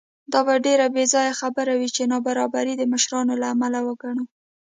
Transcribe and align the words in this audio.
دا 0.31 0.39
به 0.47 0.53
ډېره 0.65 0.85
بېځایه 0.95 1.33
خبره 1.41 1.73
وي 1.79 1.89
چې 1.95 2.09
نابرابري 2.11 2.73
د 2.77 2.83
مشرانو 2.93 3.33
له 3.41 3.47
امله 3.53 3.79
وګڼو. 3.87 4.23